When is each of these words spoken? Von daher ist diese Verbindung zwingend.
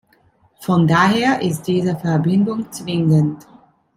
Von 0.61 0.87
daher 0.87 1.43
ist 1.43 1.67
diese 1.67 1.95
Verbindung 1.95 2.71
zwingend. 2.71 3.45